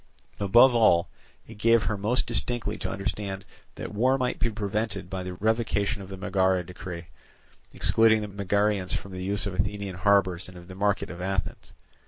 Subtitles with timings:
[0.39, 1.09] Above all,
[1.47, 6.01] it gave her most distinctly to understand that war might be prevented by the revocation
[6.01, 7.05] of the Megara decree,
[7.71, 11.73] excluding the Megarians from the use of Athenian harbours and of the market of Athens.